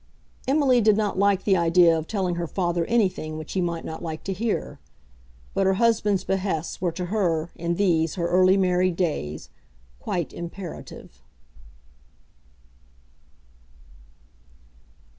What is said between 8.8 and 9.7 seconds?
days,